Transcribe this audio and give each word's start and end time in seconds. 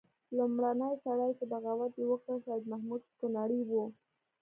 لومړنی 0.37 0.93
سړی 1.03 1.31
چې 1.37 1.43
بغاوت 1.51 1.93
یې 1.99 2.05
وکړ 2.09 2.35
سید 2.45 2.63
محمود 2.71 3.01
کنړی 3.19 3.61
وو. 3.69 3.83